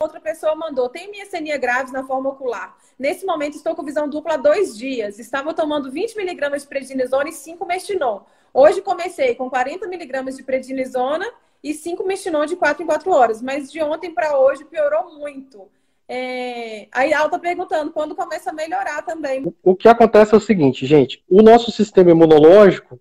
outra 0.00 0.20
pessoa 0.20 0.54
mandou: 0.54 0.88
tem 0.88 1.10
miastenia 1.10 1.56
graves 1.56 1.92
na 1.92 2.04
forma 2.04 2.30
ocular. 2.30 2.76
Nesse 2.98 3.24
momento 3.24 3.56
estou 3.56 3.74
com 3.74 3.84
visão 3.84 4.08
dupla 4.08 4.34
há 4.34 4.36
dois 4.36 4.76
dias. 4.76 5.18
Estava 5.18 5.54
tomando 5.54 5.90
20 5.90 6.16
miligramas 6.16 6.62
de 6.62 6.68
prednisona 6.68 7.28
e 7.28 7.32
5 7.32 7.66
mestinon. 7.66 8.20
Hoje 8.52 8.80
comecei 8.80 9.34
com 9.34 9.50
40 9.50 9.86
miligramas 9.88 10.36
de 10.36 10.42
prednisona 10.42 11.26
e 11.62 11.74
5 11.74 12.06
mestinon 12.06 12.46
de 12.46 12.56
4 12.56 12.82
em 12.82 12.86
4 12.86 13.10
horas. 13.10 13.42
Mas 13.42 13.70
de 13.70 13.82
ontem 13.82 14.12
para 14.12 14.38
hoje 14.38 14.64
piorou 14.64 15.18
muito. 15.18 15.68
É... 16.08 16.86
Aí 16.92 17.12
ela 17.12 17.26
está 17.26 17.38
perguntando 17.38 17.90
quando 17.90 18.14
começa 18.14 18.50
a 18.50 18.54
melhorar 18.54 19.02
também. 19.02 19.52
O 19.62 19.74
que 19.74 19.88
acontece 19.88 20.34
é 20.34 20.36
o 20.36 20.40
seguinte, 20.40 20.86
gente: 20.86 21.22
o 21.28 21.42
nosso 21.42 21.70
sistema 21.72 22.10
imunológico, 22.10 23.00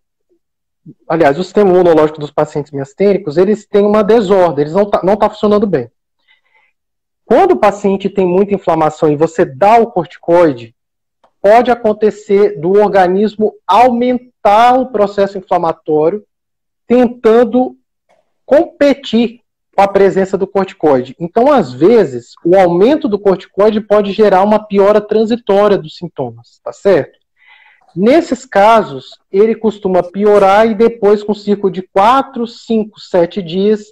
aliás, 1.07 1.37
o 1.37 1.43
sistema 1.43 1.69
imunológico 1.69 2.19
dos 2.19 2.31
pacientes 2.31 2.71
miastênicos, 2.71 3.37
eles 3.37 3.65
têm 3.65 3.85
uma 3.85 4.03
desordem, 4.03 4.63
eles 4.63 4.73
não 4.73 4.83
estão 4.83 4.99
tá, 4.99 5.05
não 5.05 5.17
tá 5.17 5.29
funcionando 5.29 5.67
bem. 5.67 5.89
Quando 7.25 7.53
o 7.53 7.59
paciente 7.59 8.09
tem 8.09 8.25
muita 8.25 8.53
inflamação 8.53 9.11
e 9.11 9.15
você 9.15 9.43
dá 9.43 9.77
o 9.77 9.87
corticoide, 9.87 10.75
pode 11.41 11.71
acontecer 11.71 12.59
do 12.59 12.73
organismo 12.73 13.53
aumentar 13.65 14.79
o 14.79 14.91
processo 14.91 15.37
inflamatório, 15.37 16.23
tentando 16.87 17.75
competir 18.45 19.41
com 19.75 19.81
a 19.81 19.87
presença 19.87 20.37
do 20.37 20.47
corticoide. 20.47 21.15
Então, 21.19 21.51
às 21.51 21.73
vezes, 21.73 22.33
o 22.45 22.55
aumento 22.55 23.07
do 23.07 23.19
corticoide 23.19 23.81
pode 23.81 24.11
gerar 24.11 24.43
uma 24.43 24.59
piora 24.59 25.01
transitória 25.01 25.77
dos 25.77 25.97
sintomas, 25.97 26.59
tá 26.63 26.71
certo? 26.71 27.19
Nesses 27.95 28.45
casos, 28.45 29.17
ele 29.31 29.55
costuma 29.55 30.03
piorar 30.03 30.67
e 30.67 30.75
depois, 30.75 31.23
com 31.23 31.31
um 31.31 31.35
ciclo 31.35 31.71
de 31.71 31.81
4, 31.81 32.45
5, 32.45 32.99
7 32.99 33.41
dias, 33.41 33.85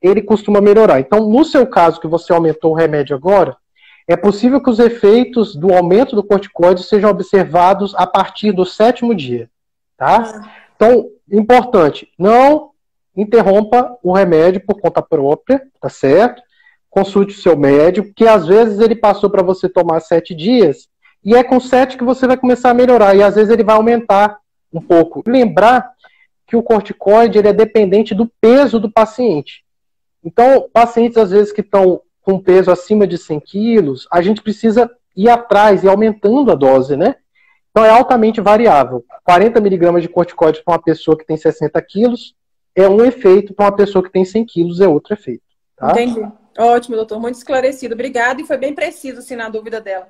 ele 0.00 0.22
costuma 0.22 0.60
melhorar. 0.60 1.00
Então, 1.00 1.28
no 1.28 1.44
seu 1.44 1.66
caso, 1.66 2.00
que 2.00 2.06
você 2.06 2.32
aumentou 2.32 2.72
o 2.72 2.74
remédio 2.74 3.16
agora, 3.16 3.56
é 4.06 4.16
possível 4.16 4.62
que 4.62 4.70
os 4.70 4.78
efeitos 4.78 5.54
do 5.54 5.72
aumento 5.72 6.16
do 6.16 6.24
corticoide 6.24 6.82
sejam 6.82 7.10
observados 7.10 7.94
a 7.94 8.06
partir 8.06 8.52
do 8.52 8.64
sétimo 8.64 9.14
dia, 9.14 9.50
tá? 9.96 10.22
Ah. 10.22 10.50
Então, 10.74 11.10
importante, 11.30 12.08
não 12.18 12.70
interrompa 13.14 13.98
o 14.02 14.12
remédio 14.12 14.62
por 14.64 14.80
conta 14.80 15.02
própria, 15.02 15.62
tá 15.80 15.88
certo? 15.88 16.40
Consulte 16.88 17.34
o 17.34 17.38
seu 17.38 17.56
médico, 17.56 18.12
que 18.14 18.26
às 18.26 18.46
vezes 18.46 18.78
ele 18.78 18.94
passou 18.94 19.28
para 19.28 19.42
você 19.42 19.68
tomar 19.68 20.00
sete 20.00 20.34
dias, 20.34 20.88
e 21.22 21.34
é 21.34 21.42
com 21.42 21.60
sete 21.60 21.98
que 21.98 22.04
você 22.04 22.26
vai 22.26 22.36
começar 22.36 22.70
a 22.70 22.74
melhorar, 22.74 23.14
e 23.14 23.22
às 23.22 23.34
vezes 23.34 23.50
ele 23.50 23.64
vai 23.64 23.76
aumentar 23.76 24.38
um 24.72 24.80
pouco. 24.80 25.22
Lembrar 25.26 25.90
que 26.46 26.56
o 26.56 26.62
corticoide 26.62 27.38
ele 27.38 27.48
é 27.48 27.52
dependente 27.52 28.14
do 28.14 28.30
peso 28.40 28.80
do 28.80 28.90
paciente. 28.90 29.64
Então, 30.28 30.68
pacientes 30.70 31.16
às 31.16 31.30
vezes 31.30 31.50
que 31.50 31.62
estão 31.62 32.02
com 32.20 32.38
peso 32.38 32.70
acima 32.70 33.06
de 33.06 33.16
100 33.16 33.40
quilos, 33.40 34.06
a 34.12 34.20
gente 34.20 34.42
precisa 34.42 34.90
ir 35.16 35.30
atrás 35.30 35.82
e 35.82 35.88
aumentando 35.88 36.52
a 36.52 36.54
dose, 36.54 36.98
né? 36.98 37.16
Então 37.70 37.82
é 37.82 37.88
altamente 37.88 38.38
variável. 38.38 39.02
40 39.24 39.58
miligramas 39.58 40.02
de 40.02 40.08
corticoide 40.08 40.62
para 40.62 40.74
uma 40.74 40.82
pessoa 40.82 41.16
que 41.16 41.24
tem 41.24 41.36
60 41.38 41.80
quilos 41.80 42.34
é 42.74 42.86
um 42.86 43.02
efeito, 43.02 43.54
para 43.54 43.66
uma 43.66 43.76
pessoa 43.76 44.04
que 44.04 44.12
tem 44.12 44.24
100 44.24 44.44
quilos 44.44 44.80
é 44.80 44.86
outro 44.86 45.14
efeito. 45.14 45.42
Tá? 45.74 45.92
Entendi. 45.92 46.30
Ótimo, 46.58 46.96
doutor. 46.96 47.18
Muito 47.18 47.36
esclarecido. 47.36 47.94
Obrigado 47.94 48.40
e 48.40 48.46
foi 48.46 48.58
bem 48.58 48.74
preciso, 48.74 49.20
assim, 49.20 49.34
na 49.34 49.48
dúvida 49.48 49.80
dela. 49.80 50.08